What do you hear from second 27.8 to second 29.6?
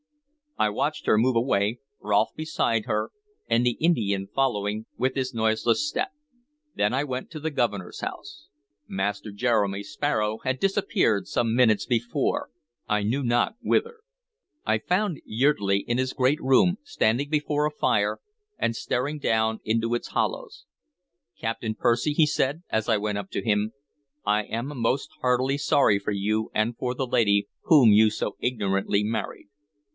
you so ignorantly married."